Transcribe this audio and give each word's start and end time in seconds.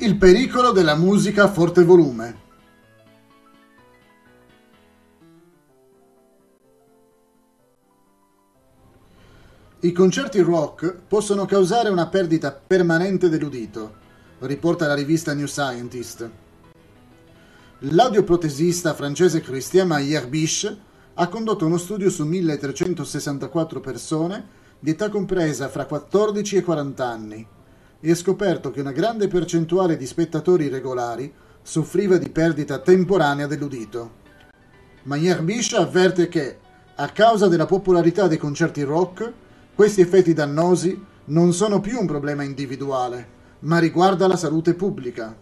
Il 0.00 0.16
pericolo 0.16 0.70
della 0.70 0.94
musica 0.94 1.42
a 1.42 1.48
forte 1.48 1.82
volume. 1.82 2.38
I 9.80 9.90
concerti 9.90 10.38
rock 10.38 10.94
possono 11.08 11.46
causare 11.46 11.88
una 11.88 12.06
perdita 12.06 12.52
permanente 12.52 13.28
dell'udito, 13.28 13.92
riporta 14.38 14.86
la 14.86 14.94
rivista 14.94 15.34
New 15.34 15.46
Scientist. 15.46 16.30
L'audioprotesista 17.80 18.94
francese 18.94 19.40
Christian 19.40 19.88
Mayer-Biche 19.88 20.78
ha 21.14 21.26
condotto 21.26 21.66
uno 21.66 21.76
studio 21.76 22.08
su 22.08 22.24
1364 22.24 23.80
persone 23.80 24.46
di 24.78 24.90
età 24.90 25.08
compresa 25.08 25.68
fra 25.68 25.86
14 25.86 26.54
e 26.54 26.62
40 26.62 27.04
anni 27.04 27.48
e 28.00 28.14
scoperto 28.14 28.70
che 28.70 28.80
una 28.80 28.92
grande 28.92 29.28
percentuale 29.28 29.96
di 29.96 30.06
spettatori 30.06 30.68
regolari 30.68 31.32
soffriva 31.62 32.16
di 32.16 32.30
perdita 32.30 32.78
temporanea 32.78 33.46
dell'udito. 33.46 34.26
Mayer 35.02 35.42
Bish 35.42 35.72
avverte 35.72 36.28
che, 36.28 36.58
a 36.94 37.08
causa 37.08 37.48
della 37.48 37.66
popolarità 37.66 38.26
dei 38.26 38.38
concerti 38.38 38.82
rock, 38.82 39.32
questi 39.74 40.00
effetti 40.00 40.32
dannosi 40.32 41.04
non 41.26 41.52
sono 41.52 41.80
più 41.80 41.98
un 41.98 42.06
problema 42.06 42.42
individuale, 42.42 43.28
ma 43.60 43.78
riguarda 43.78 44.26
la 44.26 44.36
salute 44.36 44.74
pubblica. 44.74 45.36